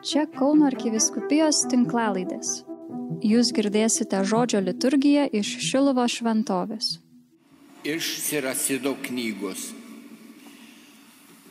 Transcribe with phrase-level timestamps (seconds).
[0.00, 2.62] Čia Kauno arkiviskupijos tinklalaidės.
[3.20, 6.94] Jūs girdėsite žodžio liturgiją iš Šilovo šventovės.
[7.84, 9.66] Iš Sirasido knygos.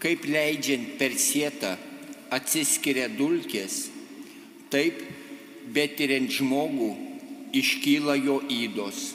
[0.02, 1.76] Kaip leidžiant per sietą
[2.34, 3.84] atsiskiria dulkės,
[4.74, 4.98] taip
[5.70, 6.90] betiriant žmogų
[7.54, 9.12] iškyla jo įdos.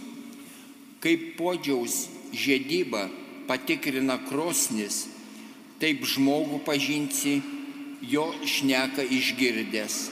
[1.02, 3.08] Kaip podžiaus žiedybą
[3.50, 5.08] patikrina krosnis,
[5.82, 7.40] taip žmogų pažinsi
[8.02, 10.10] jo šneka išgirdęs.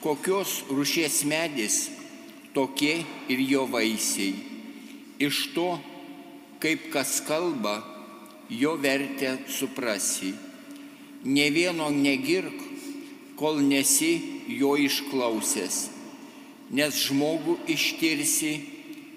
[0.00, 1.90] Kokios rušies medis,
[2.54, 4.34] tokie ir jo vaisiai.
[5.18, 5.76] Iš to,
[6.60, 7.80] kaip kas kalba,
[8.48, 10.34] jo vertę suprasi.
[11.24, 12.60] Ne vieno negirk,
[13.36, 15.76] kol nesi jo išklausęs,
[16.72, 18.52] nes žmogų ištirsi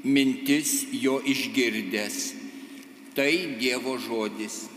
[0.03, 2.17] mintis jo išgirdęs.
[3.15, 4.67] Tai Dievo žodis.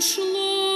[0.00, 0.67] шло.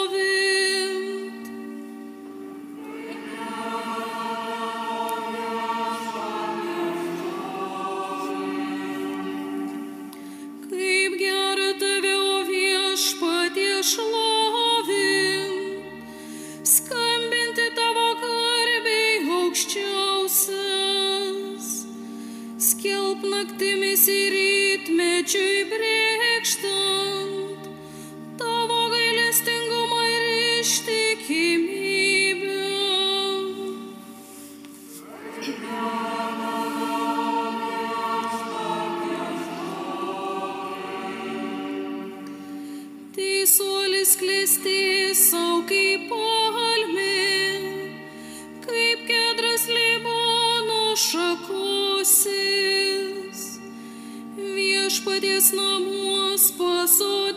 [55.02, 57.34] Viešpaties namuos pasodintas,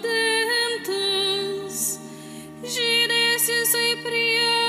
[2.62, 4.65] žydės jisai priengios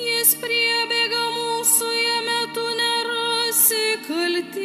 [0.00, 4.64] Jis priebėga mūsų, jame tu nerasi kaltybės.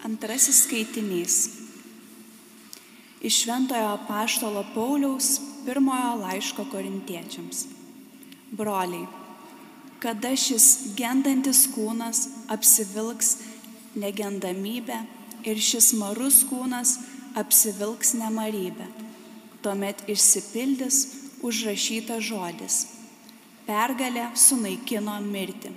[0.00, 1.36] Antrasis skaitinys.
[3.20, 5.36] Iš Šventojo Paštolo Pauliaus
[5.68, 7.81] pirmojo laiško korintiečiams.
[8.52, 9.06] Broliai,
[10.02, 13.38] kada šis gendantis kūnas apsivilks
[13.96, 14.98] negendamybę
[15.48, 16.98] ir šis marus kūnas
[17.40, 18.90] apsivilks nemarybę,
[19.64, 21.00] tuomet išsipildys
[21.40, 22.78] užrašytas žodis.
[23.64, 25.72] Pergalė sunaikino mirtį.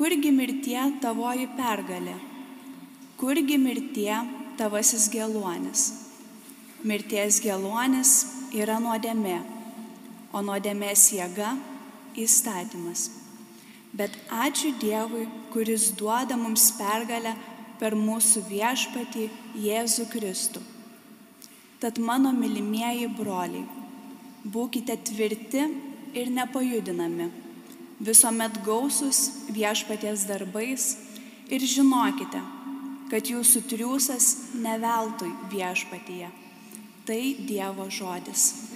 [0.00, 2.16] Kurgi mirtie tavoji pergalė?
[3.20, 4.14] Kurgi mirtie
[4.56, 5.90] tavasis geluonis?
[6.88, 8.14] Mirties geluonis
[8.56, 9.42] yra nuodėmė,
[10.32, 11.56] o nuodėmės jėga-
[12.24, 13.10] įstatymas.
[13.92, 17.34] Bet ačiū Dievui, kuris duoda mums pergalę
[17.80, 20.62] per mūsų viešpatį Jėzų Kristų.
[21.80, 23.66] Tad mano mylimieji broliai,
[24.44, 25.64] būkite tvirti
[26.14, 27.30] ir nepajudinami,
[28.00, 30.96] visuomet gausus viešpaties darbais
[31.48, 32.40] ir žinokite,
[33.10, 36.30] kad jūsų triūsas neveltui viešpatyje.
[37.08, 38.69] Tai Dievo žodis.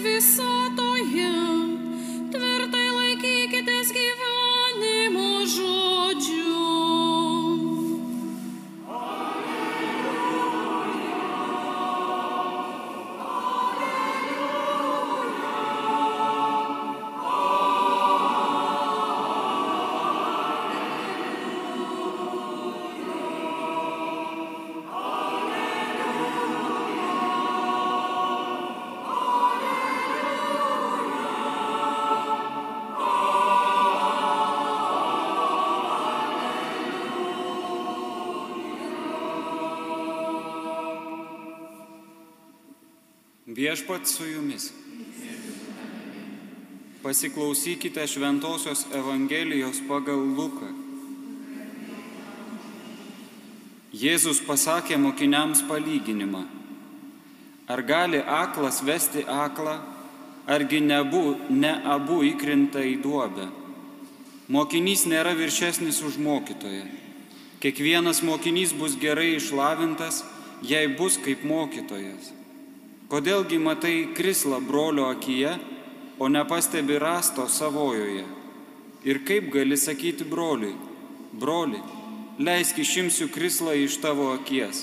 [0.00, 0.87] visat
[43.48, 44.72] Viešpat su jumis.
[47.02, 50.68] Pasiklausykite Šventojios Evangelijos pagal Luką.
[53.88, 56.44] Jėzus pasakė mokiniams palyginimą.
[57.72, 59.78] Ar gali aklas vesti aklą,
[60.44, 63.48] argi nebu, ne abu įkrinta į duobę?
[64.52, 66.84] Mokinys nėra viršesnis už mokytoją.
[67.64, 70.20] Kiekvienas mokinys bus gerai išlavintas,
[70.60, 72.36] jei bus kaip mokytojas.
[73.08, 75.54] Kodėlgi matai krislą brolio akyje,
[76.20, 78.24] o nepastebi rasto savojoje?
[79.08, 80.74] Ir kaip gali sakyti broliui,
[81.32, 81.80] broli,
[82.36, 84.82] leisk išimsiu krislą iš tavo akies,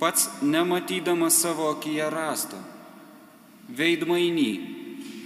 [0.00, 2.62] pats nematydamas savo akyje rasto.
[3.68, 4.48] Veidmainy,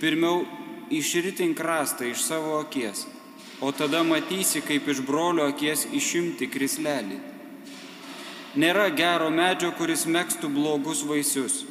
[0.02, 0.42] pirmiau
[0.90, 3.04] išritink rastą iš savo akies,
[3.62, 7.22] o tada matysi, kaip iš brolio akies išimti krislelį.
[8.58, 11.62] Nėra gero medžio, kuris mėgstų blogus vaisius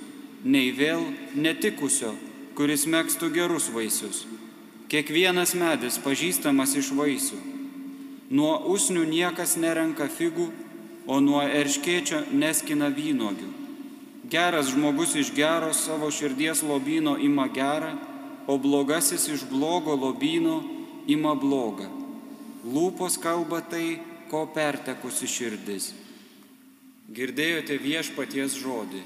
[0.46, 1.02] nei vėl
[1.34, 2.14] netikusio,
[2.56, 4.24] kuris mėgstų gerus vaisius.
[4.88, 7.40] Kiekvienas medis pažįstamas iš vaisių.
[8.30, 10.52] Nuo usnių niekas nerenka figų,
[11.10, 13.50] o nuo erškėčio neskina vynogių.
[14.30, 17.94] Geras žmogus iš gero savo širdies lobino ima gerą,
[18.48, 20.62] o blogasis iš blogo lobino
[21.10, 21.90] ima blogą.
[22.66, 24.00] Lūpos kalba tai,
[24.30, 25.92] ko pertekusi širdis.
[27.14, 29.04] Girdėjote viešpaties žodį.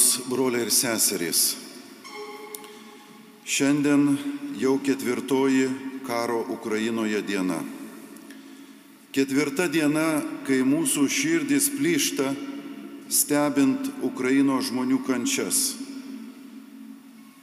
[0.00, 1.56] Brangus broliai ir seserys,
[3.44, 4.16] šiandien
[4.56, 5.68] jau ketvirtoji
[6.06, 7.58] karo Ukrainoje diena.
[9.12, 12.32] Ketvirta diena, kai mūsų širdis plyšta,
[13.12, 15.76] stebint Ukraino žmonių kančias.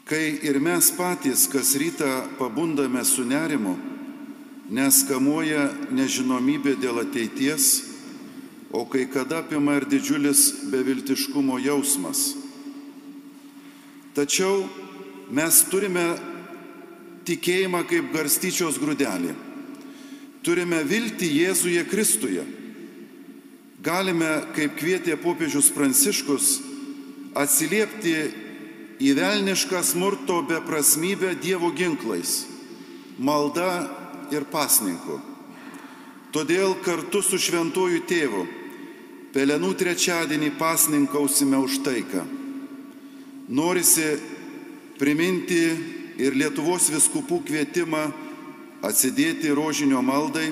[0.10, 3.76] Kai ir mes patys kas rytą pabundame su nerimu,
[4.72, 7.70] nes kamuoja nežinomybė dėl ateities,
[8.74, 12.47] o kai kada apima ir didžiulis beviltiškumo jausmas.
[14.18, 14.64] Tačiau
[15.30, 16.04] mes turime
[17.28, 19.36] tikėjimą kaip garstyčios grūdelį.
[20.42, 22.46] Turime viltį Jėzuje Kristuje.
[23.86, 26.48] Galime, kaip kvietė popiežius Pranciškus,
[27.38, 28.16] atsiliepti
[29.06, 32.48] į velnišką smurto beprasmybę Dievo ginklais-
[33.28, 33.86] malda
[34.34, 35.22] ir pasninku.
[36.34, 38.48] Todėl kartu su šventuoju tėvu
[39.34, 42.37] Pelenų trečiadienį pasninkausime už taiką.
[43.48, 44.06] Norisi
[45.00, 45.62] priminti
[46.20, 48.04] ir Lietuvos viskupų kvietimą
[48.88, 50.50] atsidėti rožinio maldai,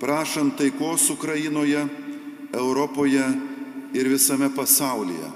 [0.00, 1.82] prašant taikos Ukrainoje,
[2.54, 3.24] Europoje
[3.92, 5.32] ir visame pasaulyje.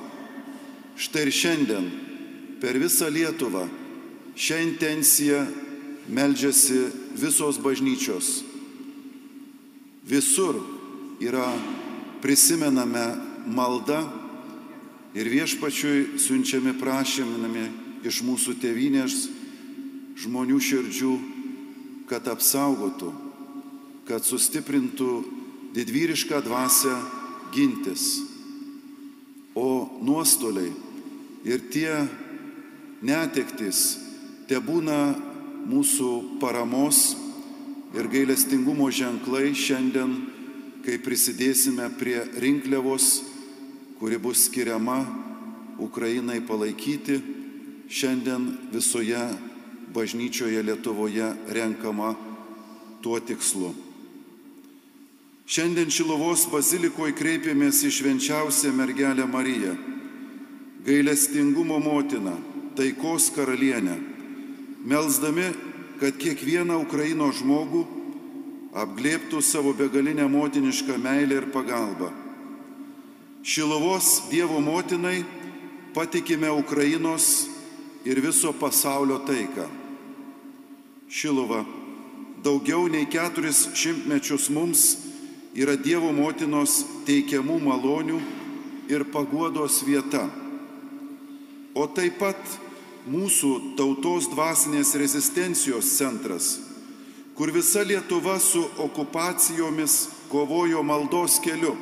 [0.97, 1.91] Štai ir šiandien
[2.63, 3.67] per visą Lietuvą
[4.37, 5.43] šią intenciją
[6.09, 6.81] meldžiasi
[7.21, 8.41] visos bažnyčios
[10.03, 10.59] Visur
[11.21, 11.53] yra
[12.23, 14.03] prisimename malda
[15.15, 17.67] ir viešpačiui siunčiami prašymami
[18.07, 19.29] iš mūsų tėvynės
[20.23, 21.13] žmonių širdžių,
[22.09, 23.13] kad apsaugotų,
[24.09, 25.11] kad sustiprintų
[25.77, 26.95] didvyrišką dvasę
[27.55, 28.21] gintis.
[29.55, 30.73] O nuostoliai
[31.45, 31.93] ir tie
[33.05, 33.99] netektis
[34.49, 35.13] te būna
[35.69, 37.13] mūsų paramos
[37.93, 40.15] ir gailestingumo ženklai šiandien,
[40.83, 43.21] kai prisidėsime prie rinkliavos,
[44.03, 45.07] kuri bus skiriama
[45.79, 47.21] Ukrainai palaikyti,
[47.89, 49.29] šiandien visoje
[49.95, 52.15] bažnyčioje Lietuvoje renkama
[53.01, 53.71] tuo tikslu.
[55.47, 59.77] Šiandien Šilovos bazilikoje kreipėmės į švenčiausią mergelę Mariją,
[60.83, 62.35] gailestingumo motiną,
[62.75, 64.01] taikos karalienę,
[64.83, 65.47] melzdami
[66.03, 67.87] kad kiekvieną Ukraino žmogų
[68.83, 72.11] apglėptų savo begalinę motinišką meilę ir pagalbą.
[73.43, 75.25] Šilovos Dievo motinai
[75.95, 77.47] patikime Ukrainos
[78.05, 79.67] ir viso pasaulio taiką.
[81.11, 81.65] Šilova
[82.45, 84.97] daugiau nei keturis šimtmečius mums
[85.59, 88.21] yra Dievo motinos teikiamų malonių
[88.89, 90.29] ir paguodos vieta.
[91.75, 92.39] O taip pat
[93.11, 96.59] mūsų tautos dvasinės rezistencijos centras,
[97.35, 101.75] kur visa Lietuva su okupacijomis kovojo maldos keliu,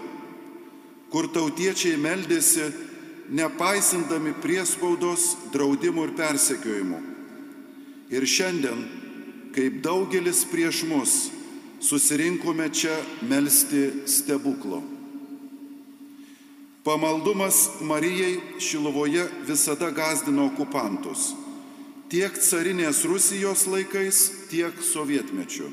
[1.11, 2.71] kur tautiečiai meldėsi
[3.31, 7.01] nepaisindami priespaudos, draudimų ir persekiojimų.
[8.11, 8.81] Ir šiandien
[9.55, 11.15] kaip daugelis prieš mus,
[11.83, 12.95] susirinkome čia
[13.27, 14.83] melstį stebuklo.
[16.85, 21.35] Pamaldumas Marijai Šilovoje visada gazdino okupantus.
[22.11, 25.69] Tiek carinės Rusijos laikais, tiek sovietmečiu.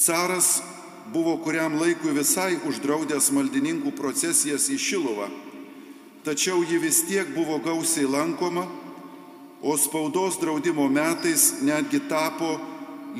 [0.00, 0.58] Caras
[1.12, 5.28] buvo kuriam laikui visai uždraudęs maldininkų procesijas į Šilovą,
[6.24, 8.66] tačiau ji vis tiek buvo gausiai lankoma,
[9.62, 12.58] o spaudos draudimo metais netgi tapo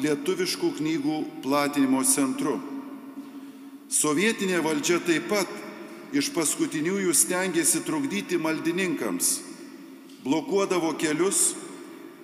[0.00, 2.58] lietuviškų knygų platinimo centru.
[3.90, 5.50] Sovietinė valdžia taip pat
[6.14, 9.40] iš paskutiniųjų stengiasi trukdyti maldininkams,
[10.24, 11.56] blokuodavo kelius,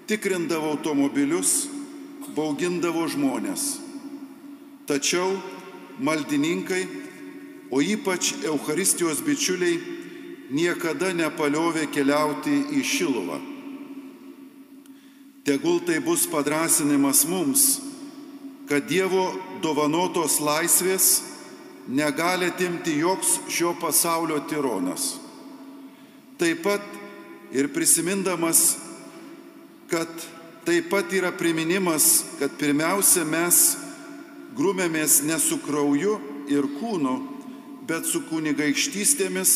[0.06, 1.66] tikrindavo automobilius,
[2.36, 3.85] baugindavo žmonės.
[4.86, 5.34] Tačiau
[5.98, 6.86] maldininkai,
[7.70, 9.80] o ypač Euharistijos bičiuliai,
[10.54, 13.38] niekada nepaliovė keliauti į Šiluvą.
[15.46, 17.64] Tegul tai bus padrasinimas mums,
[18.66, 19.30] kad Dievo
[19.62, 21.22] dovanotos laisvės
[21.86, 25.16] negali atimti joks šio pasaulio tironas.
[26.38, 26.82] Taip pat
[27.54, 28.76] ir prisimindamas,
[29.90, 30.10] kad
[30.66, 33.85] taip pat yra priminimas, kad pirmiausia mes
[34.56, 36.16] grūmėmės ne su krauju
[36.52, 37.14] ir kūnu,
[37.86, 39.54] bet su kunigaikštystėmis,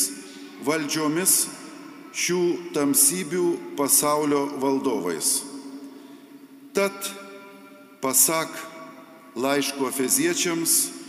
[0.66, 1.34] valdžiomis
[2.14, 2.42] šių
[2.76, 3.46] tamsybių
[3.78, 5.40] pasaulio valdovais.
[6.76, 6.94] Tad,
[8.02, 8.54] pasak
[9.34, 11.00] laiško feziečiams,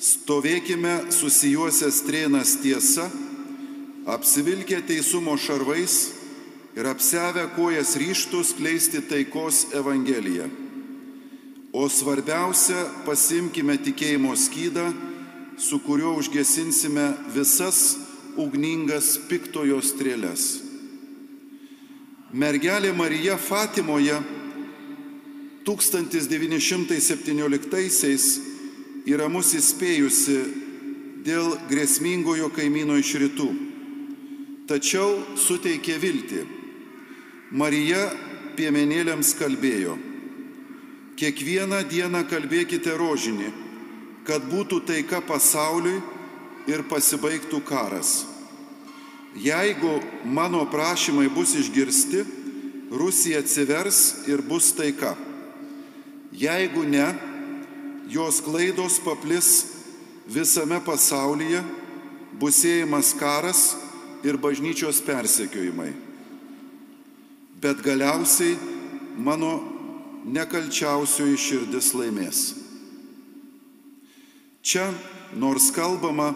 [0.00, 3.04] Stovėkime susijuosę strėnas tiesa,
[4.08, 5.96] apsivilkę teisumo šarvais
[6.72, 10.48] ir apsevę kojas ryštus kleisti taikos Evangeliją.
[11.70, 14.90] O svarbiausia, pasimkime tikėjimo skydą,
[15.54, 17.98] su kuriuo užgesinsime visas
[18.34, 20.62] ugningas piktojo strėlės.
[22.34, 24.20] Mergelė Marija Fatimoje
[25.66, 28.40] 1917-aisiais
[29.06, 30.38] yra mus įspėjusi
[31.22, 33.54] dėl grėsmingojo kaimyno iš rytų,
[34.66, 36.42] tačiau suteikė viltį.
[37.54, 38.10] Marija
[38.58, 40.09] piemenėliams kalbėjo,
[41.20, 43.50] kiekvieną dieną kalbėkite rožinį,
[44.24, 45.98] kad būtų taika pasauliui
[46.70, 48.22] ir pasibaigtų karas.
[49.36, 52.24] Jeigu mano prašymai bus išgirsti,
[52.90, 55.12] Rusija atsivers ir bus taika.
[56.34, 57.06] Jeigu ne,
[58.10, 59.50] jos klaidos paplis
[60.26, 61.60] visame pasaulyje,
[62.40, 63.76] bus siejamas karas
[64.26, 65.92] ir bažnyčios persekiojimai.
[67.60, 68.56] Bet galiausiai
[69.20, 69.79] mano
[70.24, 72.40] nekalčiausioji širdis laimės.
[74.60, 74.90] Čia,
[75.40, 76.34] nors kalbama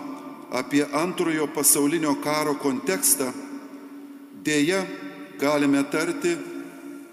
[0.54, 3.32] apie antrojo pasaulinio karo kontekstą,
[4.44, 4.84] dėja
[5.40, 6.36] galime tarti,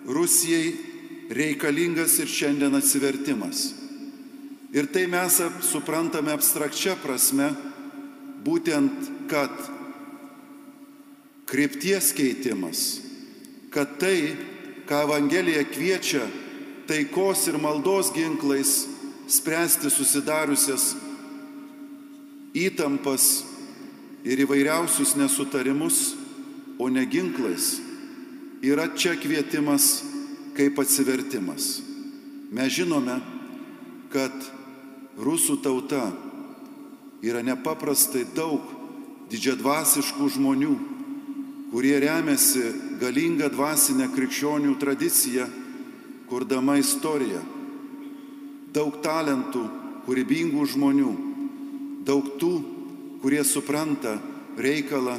[0.01, 0.71] Rusijai
[1.29, 3.67] reikalingas ir šiandien atsivertimas.
[4.73, 5.35] Ir tai mes
[5.67, 7.51] suprantame abstrakčia prasme,
[8.41, 9.51] būtent, kad
[11.51, 13.01] krypties keitimas,
[13.69, 14.33] kad tai,
[14.89, 16.23] ką Evangelija kviečia
[16.87, 18.85] taikos ir maldos ginklais
[19.31, 20.95] spręsti susidariusias
[22.57, 23.43] įtampas
[24.27, 26.15] ir įvairiausius nesutarimus,
[26.81, 27.77] o ne ginklais,
[28.65, 30.01] yra čia kvietimas
[30.57, 31.79] kaip atsivertimas.
[32.51, 33.19] Mes žinome,
[34.11, 34.33] kad
[35.21, 36.09] rusų tauta
[37.23, 38.65] yra nepaprastai daug
[39.31, 40.73] didžiadvasiškų žmonių,
[41.71, 42.65] kurie remiasi
[42.99, 45.47] galingą dvasinę krikščionių tradiciją,
[46.31, 47.41] kurdama istoriją.
[48.71, 49.65] Daug talentų,
[50.05, 51.11] kūrybingų žmonių,
[52.07, 52.51] daug tų,
[53.21, 54.15] kurie supranta
[54.57, 55.17] reikalą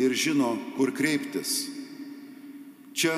[0.00, 1.68] ir žino, kur kreiptis.
[2.92, 3.14] Čia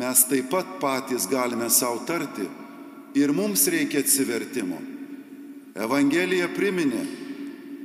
[0.00, 2.48] mes taip pat patys galime savo tarti
[3.16, 4.80] ir mums reikia atsivertimo.
[5.76, 7.04] Evangelija priminė,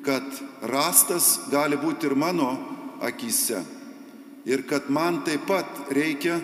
[0.06, 0.24] kad
[0.72, 2.54] rastas gali būti ir mano
[3.04, 3.60] akise
[4.48, 6.40] ir kad man taip pat reikia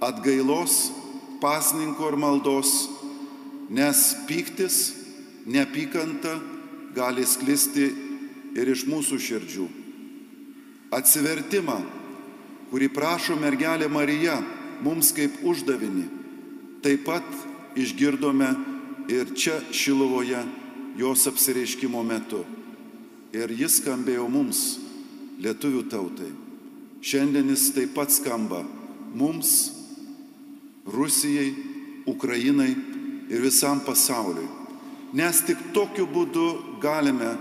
[0.00, 0.90] atgailos,
[1.40, 2.72] pasninko ir maldos,
[3.70, 4.78] nes pyktis,
[5.46, 6.36] neapykanta
[6.94, 7.90] gali sklisti
[8.58, 9.66] ir iš mūsų širdžių.
[10.94, 11.78] Atsivertimą,
[12.70, 14.40] kurį prašo mergelė Marija
[14.82, 16.06] mums kaip uždavinį,
[16.82, 17.26] taip pat
[17.78, 18.50] išgirdome
[19.10, 20.42] ir čia Šilovoje
[20.98, 22.44] jos apsireiškimo metu.
[23.30, 24.78] Ir jis skambėjo mums,
[25.38, 26.30] lietuvių tautai.
[27.00, 28.64] Šiandien jis taip pat skamba
[29.14, 29.79] mums,
[30.86, 31.54] Rusijai,
[32.06, 32.70] Ukrainai
[33.30, 34.48] ir visam pasauliui.
[35.12, 37.34] Nes tik tokiu būdu galime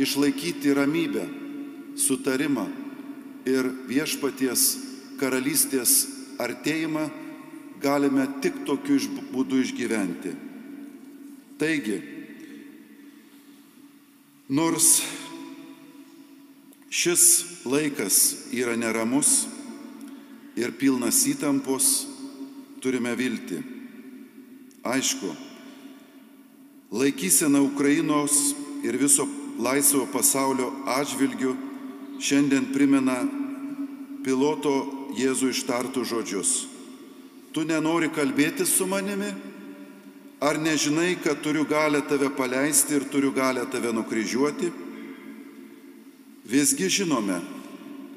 [0.00, 1.24] išlaikyti ramybę,
[1.96, 2.66] sutarimą
[3.48, 4.62] ir viešpaties
[5.20, 6.06] karalystės
[6.40, 7.08] artėjimą
[7.82, 8.98] galime tik tokiu
[9.32, 10.32] būdu išgyventi.
[11.60, 11.98] Taigi,
[14.48, 15.02] nors
[16.92, 17.24] šis
[17.64, 18.16] laikas
[18.52, 19.46] yra neramus
[20.58, 22.11] ir pilnas įtampos,
[22.82, 23.62] turime vilti.
[24.82, 25.30] Aišku,
[26.90, 29.28] laikysena Ukrainos ir viso
[29.62, 31.54] laisvo pasaulio atžvilgių
[32.18, 33.20] šiandien primena
[34.26, 34.74] piloto
[35.12, 36.50] Jėzų ištartų žodžius.
[37.52, 39.28] Tu nenori kalbėti su manimi?
[40.42, 44.72] Ar nežinai, kad turiu galę tave paleisti ir turiu galę tave nukryžiuoti?
[46.48, 47.36] Visgi žinome,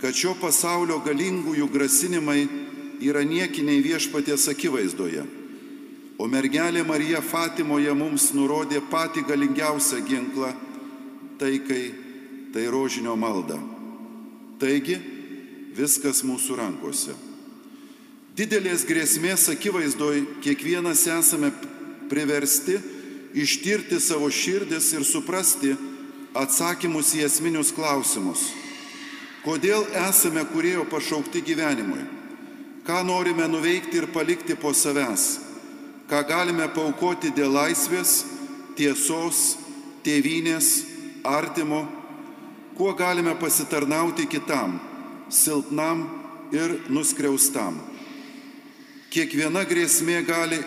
[0.01, 2.47] kad šio pasaulio galingųjų grasinimai
[3.01, 5.23] yra niekiniai viešpaties akivaizdoje.
[6.17, 10.53] O mergelė Marija Fatimoje mums nurodė patį galingiausią ginklą-
[11.41, 11.93] taikai,
[12.53, 13.59] tai rožinio malda.
[14.59, 14.95] Taigi,
[15.75, 17.15] viskas mūsų rankose.
[18.35, 21.51] Didelės grėsmės akivaizdoj kiekvienas esame
[22.09, 22.79] priversti
[23.35, 25.75] ištirti savo širdis ir suprasti
[26.35, 28.51] atsakymus į esminius klausimus.
[29.45, 32.03] Kodėl esame kurėjo pašaukti gyvenimui?
[32.85, 35.39] Ką norime nuveikti ir palikti po savęs,
[36.09, 38.21] ką galime paukoti dėl laisvės,
[38.77, 39.57] tiesos,
[40.05, 40.85] tėvynės,
[41.25, 41.85] artimo,
[42.77, 44.77] kuo galime pasitarnauti kitam,
[45.29, 46.05] silpnam
[46.53, 47.79] ir nuskriaustam.
[49.09, 50.59] Kiekviena grėsmė gali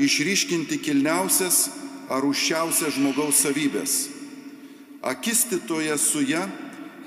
[0.00, 1.68] išryškinti kilniausias
[2.10, 4.08] ar užšiausias žmogaus savybės.
[5.06, 6.42] Akistitoje su ją,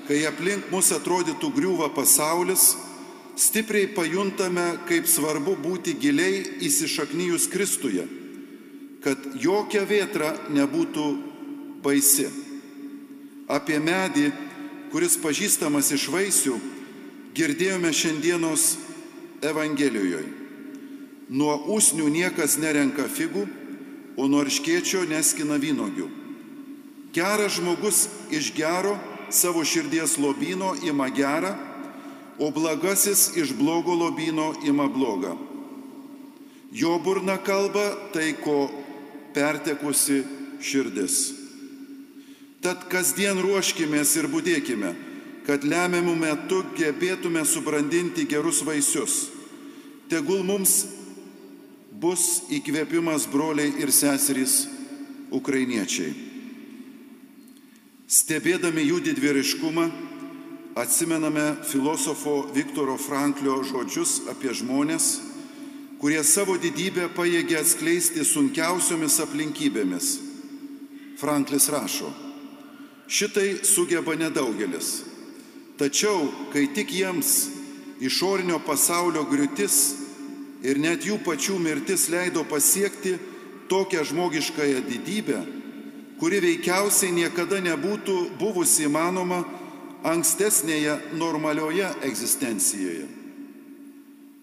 [0.08, 2.72] kai aplink mus atrodytų griūva pasaulis,
[3.36, 8.06] stipriai pajuntame, kaip svarbu būti giliai įsišaknyjus Kristuje,
[9.04, 11.06] kad jokia vėtra nebūtų
[11.84, 12.28] baisi.
[13.50, 14.30] Apie medį,
[14.92, 16.54] kuris pažįstamas iš vaisių,
[17.34, 18.70] girdėjome šiandienos
[19.44, 20.24] Evangelijoje.
[21.34, 23.44] Nuo usnių niekas nerenka figų,
[24.16, 26.06] o nuo arškiečio neskina vynogių.
[27.14, 28.94] Geras žmogus iš gero
[29.34, 31.54] savo širdies lobino ima gerą,
[32.38, 35.36] o blagasis iš blogo lobino ima blogą.
[36.72, 38.70] Jo burna kalba tai, ko
[39.34, 40.24] pertekusi
[40.62, 41.32] širdis.
[42.64, 44.94] Tad kasdien ruoškimės ir būdėkime,
[45.46, 49.28] kad lemiamų metų gebėtume subrandinti gerus vaisius.
[50.08, 50.84] Tegul mums
[51.92, 54.64] bus įkvėpimas broliai ir seserys
[55.34, 56.14] ukrainiečiai.
[58.08, 59.86] Stebėdami jų didvyriškumą,
[60.74, 65.20] atsimename filosofo Viktoro Franklio žodžius apie žmonės,
[66.02, 70.08] kurie savo didybę pajėgia atskleisti sunkiausiomis aplinkybėmis.
[71.14, 72.10] Franklis rašo,
[73.06, 75.04] šitai sugeba nedaugelis.
[75.78, 77.30] Tačiau, kai tik jiems
[78.02, 79.78] išorinio pasaulio griūtis
[80.66, 83.14] ir net jų pačių mirtis leido pasiekti
[83.70, 85.38] tokią žmogiškąją didybę,
[86.18, 89.44] kuri veikiausiai niekada nebūtų buvusi įmanoma
[90.04, 93.08] ankstesnėje normalioje egzistencijoje.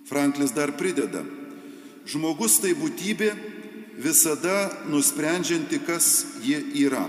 [0.09, 1.21] Franklis dar prideda,
[2.09, 3.31] žmogus tai būtybė
[4.01, 7.05] visada nusprendžianti, kas ji yra.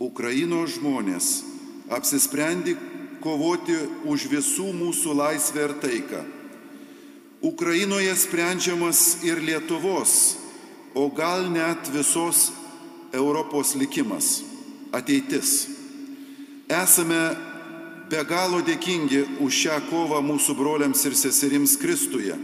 [0.00, 1.28] Ukrainos žmonės
[1.92, 2.76] apsisprendė
[3.24, 6.24] kovoti už visų mūsų laisvę ir taiką.
[7.44, 10.36] Ukrainoje sprendžiamas ir Lietuvos,
[10.96, 12.50] o gal net visos
[13.12, 14.40] Europos likimas,
[14.92, 15.75] ateitis.
[16.66, 17.36] Esame
[18.10, 22.34] be galo dėkingi už šią kovą mūsų broliams ir seserims Kristuje,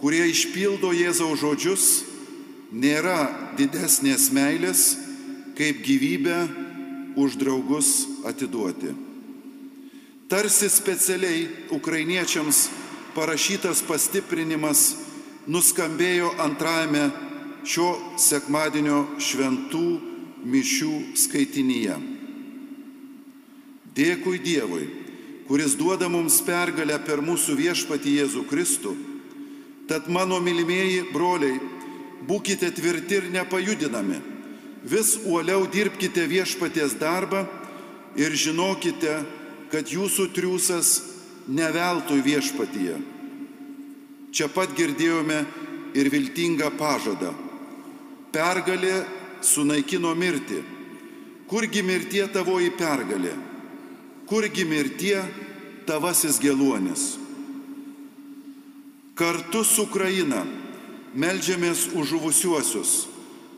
[0.00, 1.84] kurie išpildo Jėzaus žodžius,
[2.72, 4.96] nėra didesnės meilės,
[5.60, 6.38] kaip gyvybę
[7.20, 8.94] už draugus atiduoti.
[10.28, 12.68] Tarsi specialiai ukrainiečiams
[13.16, 14.92] parašytas pastiprinimas
[15.48, 17.08] nuskambėjo antrajame
[17.64, 19.88] šio sekmadienio šventų
[20.48, 22.17] mišių skaitinyje.
[23.98, 24.86] Dėkui Dievui,
[25.48, 28.94] kuris duoda mums pergalę per mūsų viešpatį Jėzų Kristų.
[29.90, 31.56] Tad mano mylimieji broliai,
[32.28, 34.20] būkite tvirti ir nepajudinami.
[34.86, 37.42] Vis uoliau dirbkite viešpaties darbą
[38.16, 39.16] ir žinokite,
[39.72, 40.92] kad jūsų triūsas
[41.48, 42.96] neveltui viešpatyje.
[44.30, 45.42] Čia pat girdėjome
[45.98, 47.32] ir viltingą pažadą.
[48.32, 49.02] Pergalė
[49.42, 50.62] sunaikino mirtį.
[51.48, 53.32] Kurgi mirtie tavoji pergalė?
[54.28, 55.22] Kurgi mirtie
[55.86, 57.16] tavasis geluonis.
[59.18, 60.44] Kartu su Ukraina
[61.18, 63.08] melžiamės už žuvusiuosius,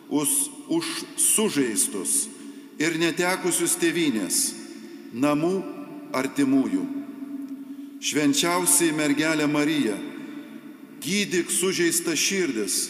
[0.09, 0.29] už,
[0.71, 0.87] už
[1.19, 2.29] sužeistus
[2.81, 4.39] ir netekusius tėvynės,
[5.13, 5.59] namų
[6.17, 6.87] artimųjų.
[8.01, 9.99] Švenčiausiai mergelė Marija,
[11.05, 12.87] gydyk sužeistą širdis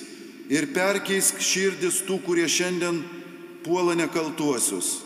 [0.52, 3.02] ir perkeisk širdis tų, kurie šiandien
[3.64, 5.00] puola nekaltuosius.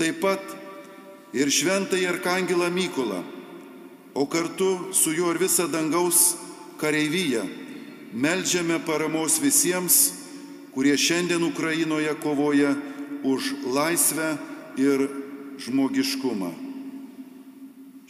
[0.00, 0.59] Taip pat
[1.32, 3.22] ir šventąjį Arkangelą Mykolą,
[4.14, 6.34] o kartu su juo ir visą dangaus
[6.80, 7.46] kareivyją
[8.12, 10.12] melžiame paramos visiems,
[10.74, 12.74] kurie šiandien Ukrainoje kovoja
[13.22, 14.36] už laisvę
[14.78, 15.08] ir
[15.60, 16.50] žmogiškumą.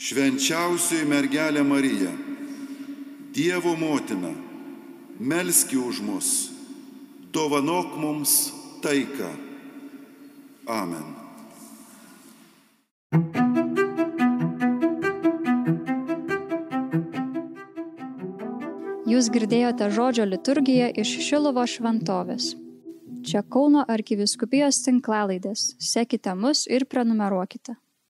[0.01, 2.13] Švenčiausioji mergelė Marija,
[3.31, 4.33] Dievo motina,
[5.21, 6.51] melski už mus,
[7.31, 8.51] dovanok mums
[8.83, 9.31] taiką.
[10.67, 11.20] Amen.
[19.21, 22.45] Jūs girdėjote žodžio liturgiją iš Šilovo šventovės.
[23.29, 25.65] Čia Kauno arkiviskupijos tinklalaidės.
[25.77, 27.75] Sekite mus ir prenumeruokite.